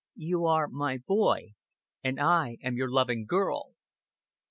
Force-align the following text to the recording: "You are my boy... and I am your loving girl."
"You 0.17 0.47
are 0.47 0.67
my 0.67 0.97
boy... 0.97 1.53
and 2.03 2.19
I 2.19 2.57
am 2.63 2.75
your 2.75 2.89
loving 2.89 3.25
girl." 3.27 3.73